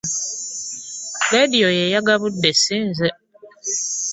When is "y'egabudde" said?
1.77-2.51